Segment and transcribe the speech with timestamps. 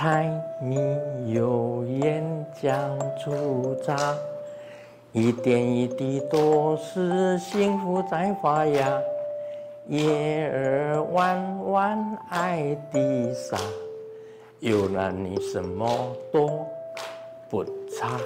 [0.00, 0.78] 柴米
[1.26, 2.24] 油盐
[2.58, 4.16] 酱醋茶，
[5.12, 8.98] 一点一滴都是幸福在发芽，
[9.88, 13.58] 叶儿弯弯爱的傻，
[14.60, 15.86] 有了你什么
[16.32, 16.48] 都
[17.50, 18.18] 不差。